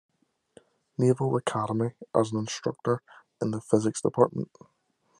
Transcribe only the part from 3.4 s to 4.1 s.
the Physics